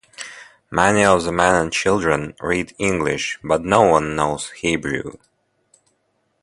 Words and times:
Many 0.71 1.03
of 1.05 1.25
the 1.25 1.31
men 1.31 1.53
and 1.53 1.71
children 1.71 2.33
read 2.41 2.73
English, 2.79 3.37
but 3.43 3.63
no 3.63 3.83
one 3.83 4.15
knows 4.15 4.49
Hebrew. 4.49 5.17